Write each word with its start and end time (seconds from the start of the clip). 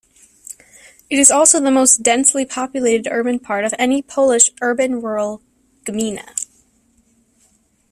It 1.11 1.19
is 1.19 1.29
also 1.29 1.59
the 1.59 1.69
most 1.69 2.01
densely 2.01 2.43
populated 2.43 3.07
urban 3.11 3.37
part 3.37 3.65
of 3.65 3.75
any 3.77 4.01
Polish 4.01 4.49
urban-rural 4.59 5.43
"gmina". 5.85 6.27